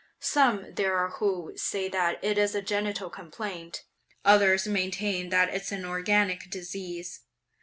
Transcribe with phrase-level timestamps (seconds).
[0.19, 3.83] Some there are who say that it's a genital complaint;
[4.25, 7.19] others maintain that it's an organic disease.